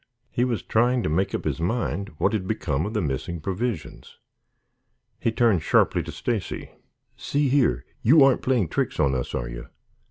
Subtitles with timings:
[0.31, 4.17] He was trying to make up his mind what had become of the missing provisions.
[5.19, 6.71] He turned sharply to Stacy.
[7.15, 9.67] "See here, you aren't playing tricks on us, are you?"